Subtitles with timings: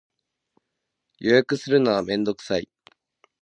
[1.19, 2.67] 予約するのはめんどくさい